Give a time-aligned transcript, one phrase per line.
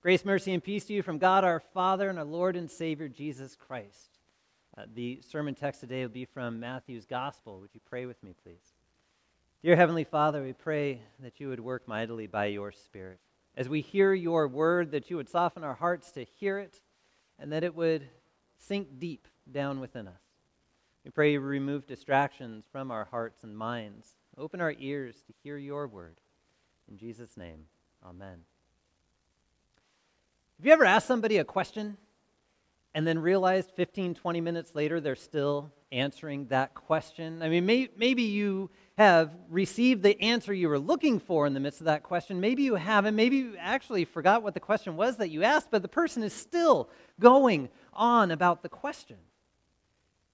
[0.00, 3.08] Grace, mercy, and peace to you from God our Father and our Lord and Savior
[3.08, 4.20] Jesus Christ.
[4.76, 7.58] Uh, the sermon text today will be from Matthew's Gospel.
[7.58, 8.74] Would you pray with me, please?
[9.60, 13.18] Dear Heavenly Father, we pray that you would work mightily by your Spirit.
[13.56, 16.80] As we hear your word, that you would soften our hearts to hear it
[17.40, 18.06] and that it would
[18.56, 20.22] sink deep down within us.
[21.04, 24.14] We pray you remove distractions from our hearts and minds.
[24.36, 26.20] Open our ears to hear your word.
[26.88, 27.64] In Jesus' name,
[28.06, 28.42] amen.
[30.58, 31.96] Have you ever asked somebody a question
[32.92, 37.44] and then realized 15, 20 minutes later they're still answering that question?
[37.44, 41.60] I mean, may, maybe you have received the answer you were looking for in the
[41.60, 42.40] midst of that question.
[42.40, 43.14] Maybe you haven't.
[43.14, 46.32] Maybe you actually forgot what the question was that you asked, but the person is
[46.32, 46.90] still
[47.20, 49.18] going on about the question.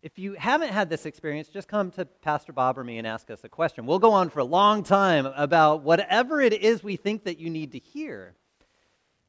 [0.00, 3.30] If you haven't had this experience, just come to Pastor Bob or me and ask
[3.30, 3.84] us a question.
[3.84, 7.50] We'll go on for a long time about whatever it is we think that you
[7.50, 8.36] need to hear.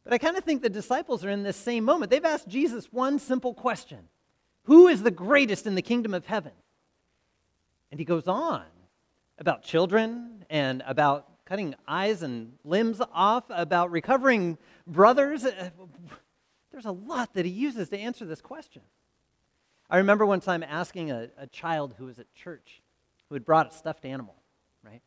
[0.05, 2.11] But I kind of think the disciples are in this same moment.
[2.11, 4.07] They've asked Jesus one simple question
[4.63, 6.53] Who is the greatest in the kingdom of heaven?
[7.91, 8.63] And he goes on
[9.37, 15.43] about children and about cutting eyes and limbs off, about recovering brothers.
[16.71, 18.83] There's a lot that he uses to answer this question.
[19.89, 22.81] I remember one time asking a, a child who was at church
[23.29, 24.35] who had brought a stuffed animal,
[24.83, 25.01] right?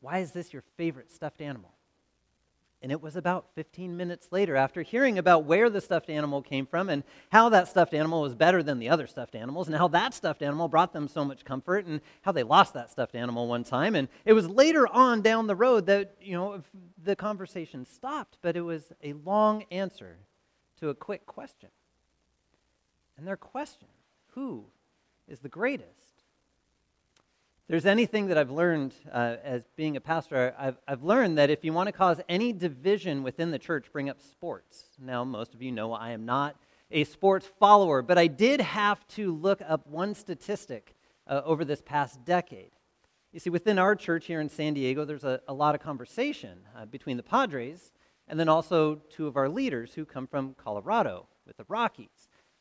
[0.00, 1.70] Why is this your favorite stuffed animal?
[2.80, 6.64] And it was about 15 minutes later, after hearing about where the stuffed animal came
[6.64, 9.88] from and how that stuffed animal was better than the other stuffed animals, and how
[9.88, 13.48] that stuffed animal brought them so much comfort, and how they lost that stuffed animal
[13.48, 13.96] one time.
[13.96, 16.62] And it was later on down the road that, you know,
[17.02, 20.18] the conversation stopped, but it was a long answer
[20.78, 21.70] to a quick question.
[23.16, 23.88] And their question
[24.34, 24.66] who
[25.26, 26.07] is the greatest?
[27.68, 31.64] There's anything that I've learned uh, as being a pastor, I've, I've learned that if
[31.64, 34.84] you want to cause any division within the church, bring up sports.
[34.98, 36.56] Now, most of you know I am not
[36.90, 40.94] a sports follower, but I did have to look up one statistic
[41.26, 42.70] uh, over this past decade.
[43.32, 46.60] You see, within our church here in San Diego, there's a, a lot of conversation
[46.74, 47.92] uh, between the Padres
[48.28, 52.08] and then also two of our leaders who come from Colorado with the Rockies.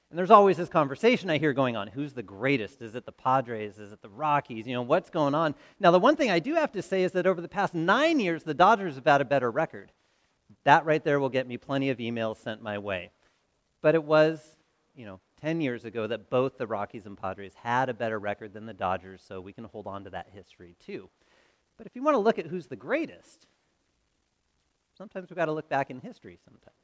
[0.09, 1.87] And there's always this conversation I hear going on.
[1.87, 2.81] Who's the greatest?
[2.81, 3.77] Is it the Padres?
[3.77, 4.65] Is it the Rockies?
[4.65, 5.53] You know, what's going on?
[5.79, 8.19] Now, the one thing I do have to say is that over the past nine
[8.19, 9.91] years, the Dodgers have had a better record.
[10.63, 13.11] That right there will get me plenty of emails sent my way.
[13.81, 14.41] But it was,
[14.95, 18.53] you know, 10 years ago that both the Rockies and Padres had a better record
[18.53, 21.09] than the Dodgers, so we can hold on to that history too.
[21.77, 23.45] But if you want to look at who's the greatest,
[24.97, 26.75] sometimes we've got to look back in history sometimes.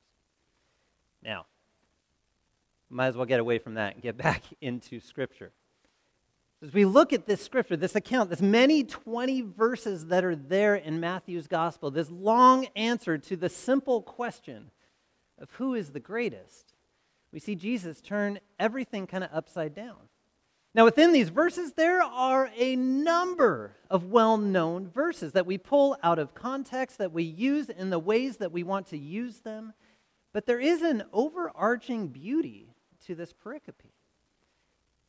[1.24, 1.46] Now,
[2.94, 5.52] might as well get away from that and get back into Scripture.
[6.62, 10.76] As we look at this scripture, this account, this many 20 verses that are there
[10.76, 14.72] in Matthew's gospel, this long answer to the simple question
[15.38, 16.74] of who is the greatest,
[17.34, 19.98] we see Jesus turn everything kind of upside down.
[20.74, 25.98] Now, within these verses, there are a number of well known verses that we pull
[26.02, 29.74] out of context, that we use in the ways that we want to use them.
[30.32, 32.73] But there is an overarching beauty
[33.08, 33.92] to this pericope.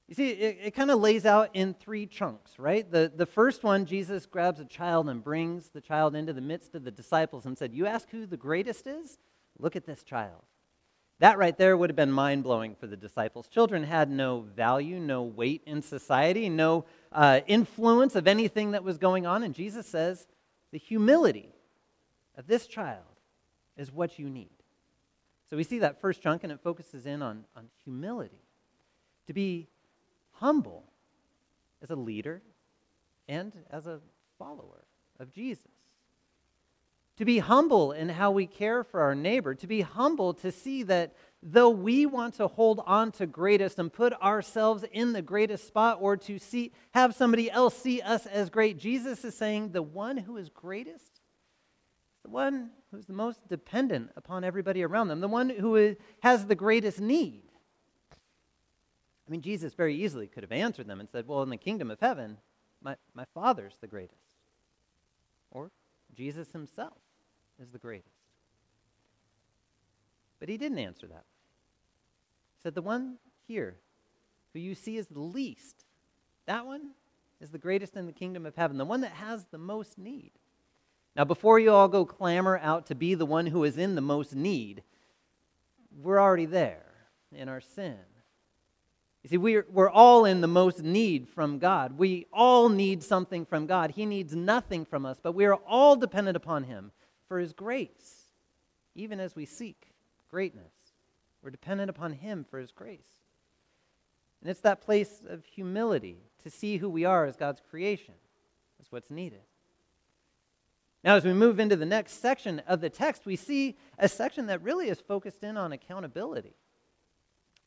[0.08, 2.90] You see, it, it kind of lays out in three chunks, right?
[2.90, 6.74] The, the first one, Jesus grabs a child and brings the child into the midst
[6.74, 9.18] of the disciples and said, You ask who the greatest is?
[9.58, 10.42] Look at this child.
[11.20, 13.48] That right there would have been mind blowing for the disciples.
[13.48, 18.98] Children had no value, no weight in society, no uh, influence of anything that was
[18.98, 19.42] going on.
[19.42, 20.26] And Jesus says,
[20.72, 21.54] The humility
[22.36, 23.04] of this child
[23.76, 24.53] is what you need.
[25.48, 28.42] So we see that first chunk, and it focuses in on, on humility.
[29.26, 29.68] To be
[30.32, 30.84] humble
[31.82, 32.42] as a leader
[33.28, 34.00] and as a
[34.38, 34.84] follower
[35.20, 35.70] of Jesus.
[37.18, 39.54] To be humble in how we care for our neighbor.
[39.54, 43.92] To be humble to see that though we want to hold on to greatest and
[43.92, 48.48] put ourselves in the greatest spot or to see, have somebody else see us as
[48.48, 51.13] great, Jesus is saying the one who is greatest
[52.24, 56.54] the one who's the most dependent upon everybody around them, the one who has the
[56.54, 57.42] greatest need.
[58.12, 61.90] I mean, Jesus very easily could have answered them and said, Well, in the kingdom
[61.90, 62.38] of heaven,
[62.82, 64.18] my, my Father's the greatest.
[65.50, 65.70] Or
[66.14, 66.98] Jesus himself
[67.62, 68.08] is the greatest.
[70.40, 71.24] But he didn't answer that.
[72.56, 73.76] He said, The one here
[74.52, 75.84] who you see is the least,
[76.46, 76.90] that one
[77.40, 80.32] is the greatest in the kingdom of heaven, the one that has the most need.
[81.16, 84.00] Now, before you all go clamor out to be the one who is in the
[84.00, 84.82] most need,
[86.02, 86.82] we're already there
[87.32, 87.98] in our sin.
[89.22, 91.96] You see, we're, we're all in the most need from God.
[91.96, 93.92] We all need something from God.
[93.92, 96.92] He needs nothing from us, but we are all dependent upon Him
[97.26, 98.32] for His grace.
[98.94, 99.92] even as we seek
[100.30, 100.72] greatness.
[101.42, 103.00] We're dependent upon Him for His grace.
[104.42, 108.14] And it's that place of humility to see who we are as God's creation.
[108.78, 109.40] That's what's needed.
[111.04, 114.46] Now, as we move into the next section of the text, we see a section
[114.46, 116.54] that really is focused in on accountability.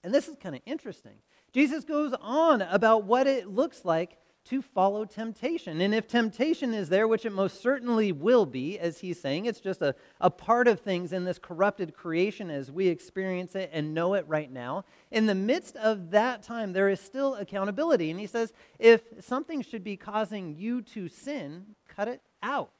[0.04, 1.18] And this is kind of interesting.
[1.54, 5.82] Jesus goes on about what it looks like to follow temptation.
[5.82, 9.60] And if temptation is there, which it most certainly will be, as he's saying, it's
[9.60, 13.94] just a, a part of things in this corrupted creation as we experience it and
[13.94, 14.86] know it right now.
[15.12, 18.10] In the midst of that time, there is still accountability.
[18.10, 22.72] And he says, if something should be causing you to sin, cut it out.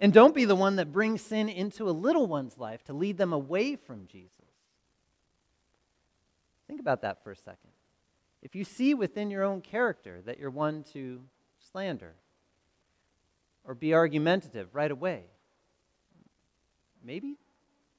[0.00, 3.18] And don't be the one that brings sin into a little one's life to lead
[3.18, 4.32] them away from Jesus.
[6.68, 7.70] Think about that for a second.
[8.42, 11.22] If you see within your own character that you're one to
[11.72, 12.14] slander
[13.64, 15.24] or be argumentative right away,
[17.02, 17.36] maybe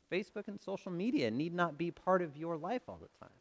[0.10, 3.34] Facebook and social media need not be part of your life all the time.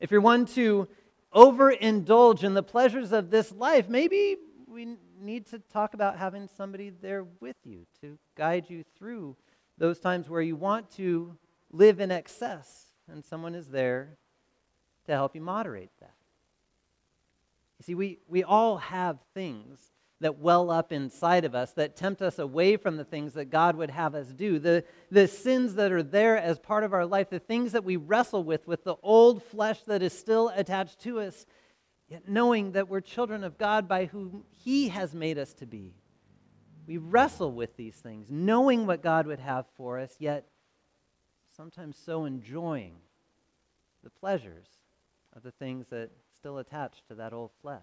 [0.00, 0.88] If you're one to
[1.32, 4.36] overindulge in the pleasures of this life, maybe
[4.66, 9.36] we need to talk about having somebody there with you to guide you through
[9.78, 11.36] those times where you want to
[11.72, 14.16] live in excess and someone is there
[15.06, 16.14] to help you moderate that.
[17.78, 19.90] You see, we, we all have things
[20.20, 23.76] that well up inside of us that tempt us away from the things that God
[23.76, 24.58] would have us do.
[24.58, 27.96] The, the sins that are there as part of our life, the things that we
[27.96, 31.44] wrestle with, with the old flesh that is still attached to us,
[32.08, 35.94] yet knowing that we're children of God by whom He has made us to be.
[36.86, 40.46] We wrestle with these things, knowing what God would have for us, yet
[41.56, 42.96] sometimes so enjoying
[44.02, 44.66] the pleasures
[45.34, 47.80] of the things that still attach to that old flesh.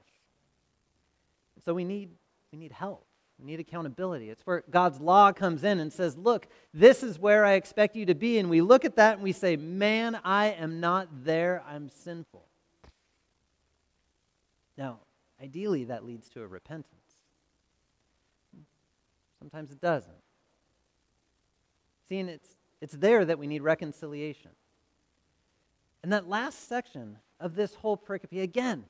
[1.65, 2.09] So we need,
[2.51, 3.05] we need help.
[3.39, 4.29] We need accountability.
[4.29, 8.05] It's where God's law comes in and says, Look, this is where I expect you
[8.05, 8.37] to be.
[8.37, 11.63] And we look at that and we say, Man, I am not there.
[11.67, 12.45] I'm sinful.
[14.81, 14.97] Now,
[15.39, 16.87] ideally, that leads to a repentance.
[19.37, 20.11] Sometimes it doesn't.
[22.09, 22.49] Seeing it's,
[22.81, 24.49] it's there that we need reconciliation.
[26.01, 28.85] And that last section of this whole pericope, again,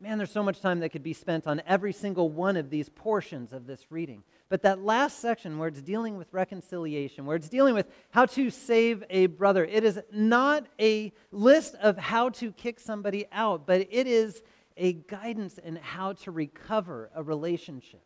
[0.00, 2.88] man, there's so much time that could be spent on every single one of these
[2.88, 4.24] portions of this reading.
[4.48, 8.50] But that last section where it's dealing with reconciliation, where it's dealing with how to
[8.50, 13.86] save a brother, it is not a list of how to kick somebody out, but
[13.88, 14.42] it is
[14.76, 18.02] a guidance in how to recover a relationship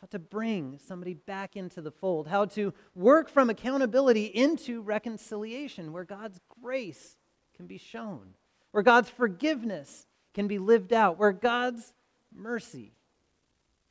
[0.00, 5.92] how to bring somebody back into the fold, how to work from accountability into reconciliation,
[5.92, 7.16] where God's grace
[7.56, 8.34] can be shown,
[8.72, 11.94] where God's forgiveness can be lived out, where God's
[12.34, 12.92] mercy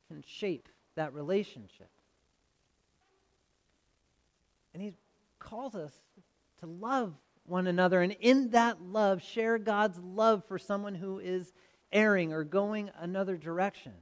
[0.08, 1.90] can shape that relationship.
[4.74, 4.94] And He
[5.40, 5.94] calls us
[6.60, 7.14] to love
[7.46, 11.54] one another, and in that love, share God's love for someone who is
[11.92, 13.94] erring or going another direction.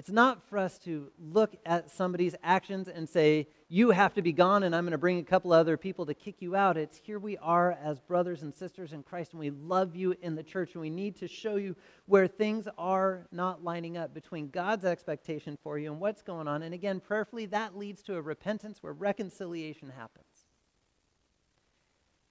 [0.00, 4.32] It's not for us to look at somebody's actions and say, you have to be
[4.32, 6.78] gone and I'm going to bring a couple other people to kick you out.
[6.78, 10.36] It's here we are as brothers and sisters in Christ and we love you in
[10.36, 11.76] the church and we need to show you
[12.06, 16.62] where things are not lining up between God's expectation for you and what's going on.
[16.62, 20.29] And again, prayerfully, that leads to a repentance where reconciliation happens.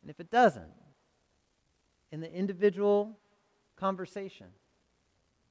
[0.02, 0.72] And if it doesn't,
[2.12, 3.18] in the individual
[3.76, 4.48] conversation,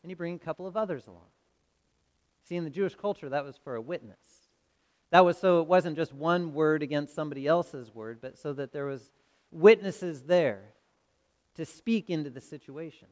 [0.02, 1.28] then you bring a couple of others along.
[2.44, 4.48] See, in the Jewish culture, that was for a witness.
[5.10, 8.72] That was so it wasn't just one word against somebody else's word, but so that
[8.72, 9.10] there was
[9.50, 10.74] witnesses there
[11.54, 13.08] to speak into the situation.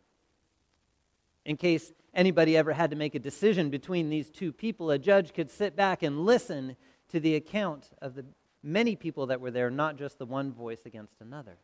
[1.44, 5.32] In case anybody ever had to make a decision between these two people, a judge
[5.32, 6.76] could sit back and listen
[7.08, 8.24] to the account of the
[8.66, 11.56] many people that were there, not just the one voice against another.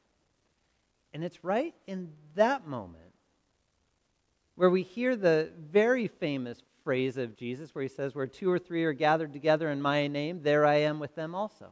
[1.12, 3.12] And it's right in that moment
[4.54, 8.58] where we hear the very famous phrase of Jesus where he says, Where two or
[8.58, 11.70] three are gathered together in my name, there I am with them also.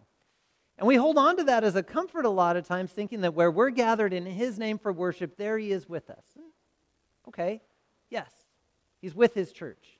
[0.76, 3.34] And we hold on to that as a comfort a lot of times, thinking that
[3.34, 6.24] where we're gathered in his name for worship, there he is with us.
[7.28, 7.60] Okay,
[8.08, 8.30] yes,
[9.00, 9.98] he's with his church.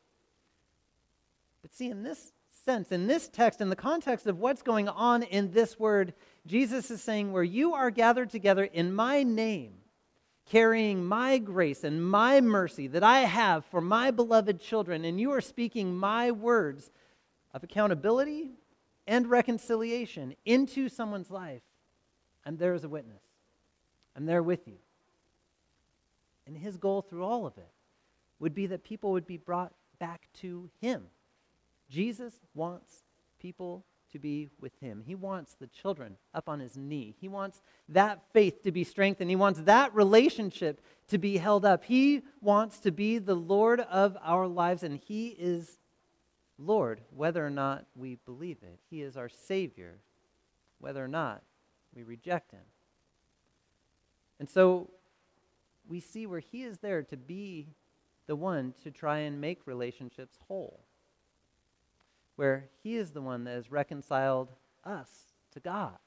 [1.62, 2.32] But see, in this
[2.70, 6.14] sense, in this text, in the context of what's going on in this word,
[6.46, 9.72] Jesus is saying, Where you are gathered together in my name,
[10.46, 15.32] carrying my grace and my mercy that I have for my beloved children, and you
[15.32, 16.92] are speaking my words
[17.52, 18.52] of accountability
[19.04, 21.62] and reconciliation into someone's life,
[22.46, 23.22] I'm there as a witness.
[24.14, 24.76] I'm there with you.
[26.46, 27.72] And his goal through all of it
[28.38, 31.08] would be that people would be brought back to him.
[31.90, 33.02] Jesus wants
[33.40, 35.02] people to be with him.
[35.06, 37.14] He wants the children up on his knee.
[37.20, 39.30] He wants that faith to be strengthened.
[39.30, 41.84] He wants that relationship to be held up.
[41.84, 45.78] He wants to be the Lord of our lives, and he is
[46.58, 48.78] Lord whether or not we believe it.
[48.88, 49.98] He is our Savior
[50.78, 51.42] whether or not
[51.94, 52.60] we reject him.
[54.38, 54.90] And so
[55.88, 57.68] we see where he is there to be
[58.26, 60.80] the one to try and make relationships whole
[62.40, 64.48] where He is the one that has reconciled
[64.82, 65.10] us
[65.52, 65.98] to God.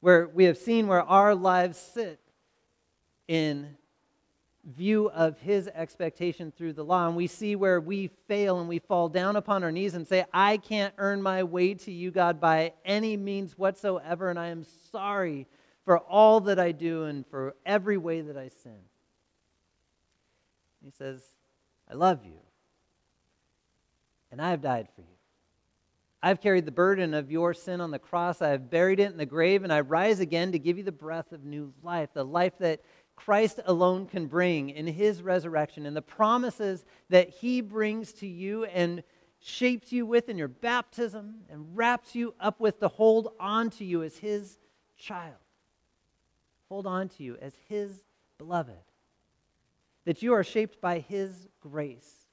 [0.00, 2.18] Where we have seen where our lives sit
[3.26, 3.76] in
[4.64, 7.06] view of His expectation through the law.
[7.06, 10.24] And we see where we fail and we fall down upon our knees and say,
[10.32, 14.30] I can't earn my way to you, God, by any means whatsoever.
[14.30, 15.46] And I am sorry
[15.84, 18.80] for all that I do and for every way that I sin.
[20.82, 21.20] He says,
[21.90, 22.47] I love you
[24.30, 25.06] and I have died for you.
[26.22, 28.42] I've carried the burden of your sin on the cross.
[28.42, 30.90] I have buried it in the grave, and I rise again to give you the
[30.90, 32.80] breath of new life, the life that
[33.14, 38.64] Christ alone can bring in his resurrection, and the promises that he brings to you
[38.64, 39.02] and
[39.40, 43.84] shapes you with in your baptism and wraps you up with to hold on to
[43.84, 44.58] you as his
[44.96, 45.34] child.
[46.68, 48.04] Hold on to you as his
[48.38, 48.74] beloved.
[50.04, 52.26] That you are shaped by his grace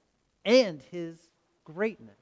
[0.43, 1.17] and his
[1.65, 2.15] greatness.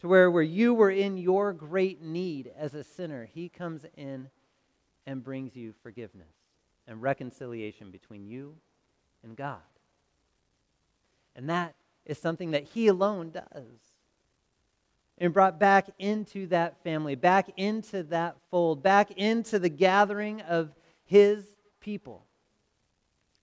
[0.00, 4.28] To where, where you were in your great need as a sinner, he comes in
[5.06, 6.28] and brings you forgiveness
[6.86, 8.54] and reconciliation between you
[9.24, 9.58] and God.
[11.34, 13.94] And that is something that he alone does.
[15.20, 20.70] And brought back into that family, back into that fold, back into the gathering of
[21.04, 21.44] his
[21.80, 22.24] people,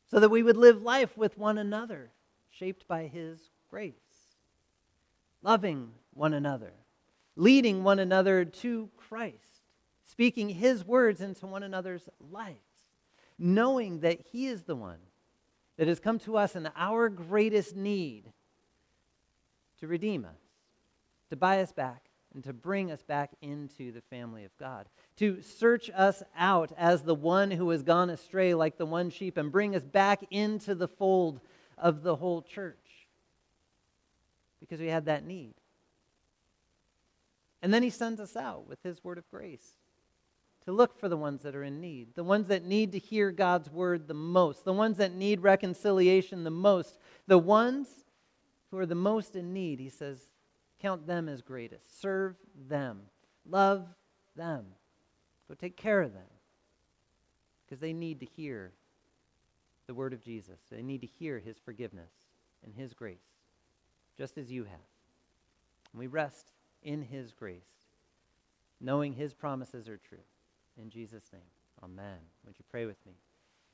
[0.10, 2.12] so that we would live life with one another,
[2.50, 4.04] shaped by his grace
[5.45, 6.73] loving one another,
[7.35, 9.37] leading one another to Christ,
[10.03, 12.57] speaking his words into one another's lives,
[13.37, 14.97] knowing that he is the one
[15.77, 18.23] that has come to us in our greatest need
[19.79, 20.41] to redeem us,
[21.29, 24.87] to buy us back, and to bring us back into the family of God,
[25.17, 29.37] to search us out as the one who has gone astray like the one sheep
[29.37, 31.39] and bring us back into the fold
[31.77, 32.84] of the whole church
[34.65, 35.53] because we had that need.
[37.62, 39.75] And then he sends us out with his word of grace
[40.65, 43.31] to look for the ones that are in need, the ones that need to hear
[43.31, 47.88] God's word the most, the ones that need reconciliation the most, the ones
[48.72, 49.79] who are the most in need.
[49.79, 50.29] He says,
[50.81, 52.36] count them as greatest, serve
[52.67, 53.01] them,
[53.48, 53.86] love
[54.36, 54.65] them,
[55.48, 56.24] go take care of them
[57.65, 58.72] because they need to hear
[59.88, 60.60] the word of Jesus.
[60.72, 62.12] They need to hear his forgiveness
[62.63, 63.34] and his grace
[64.17, 64.89] just as you have.
[65.91, 66.51] And we rest
[66.84, 67.62] in his grace,
[68.79, 70.17] knowing his promises are true.
[70.77, 71.41] In Jesus' name,
[71.84, 72.17] amen.
[72.45, 73.13] Would you pray with me?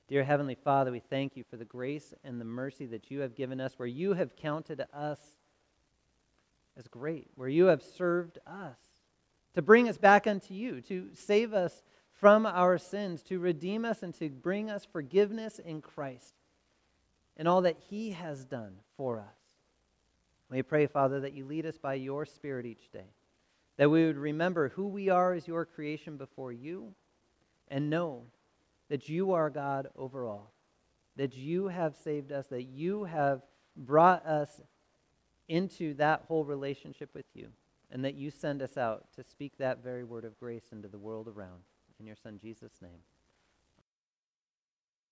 [0.07, 3.35] Dear Heavenly Father, we thank you for the grace and the mercy that you have
[3.35, 5.19] given us, where you have counted us
[6.77, 8.77] as great, where you have served us
[9.53, 14.03] to bring us back unto you, to save us from our sins, to redeem us,
[14.03, 16.35] and to bring us forgiveness in Christ
[17.37, 19.40] and all that he has done for us.
[20.51, 23.05] We pray, Father, that you lead us by your Spirit each day,
[23.77, 26.93] that we would remember who we are as your creation before you,
[27.69, 28.23] and know
[28.89, 30.51] that you are God over all,
[31.15, 33.41] that you have saved us, that you have
[33.77, 34.59] brought us
[35.47, 37.47] into that whole relationship with you,
[37.89, 40.99] and that you send us out to speak that very word of grace into the
[40.99, 41.61] world around.
[41.97, 42.99] In your Son, Jesus' name.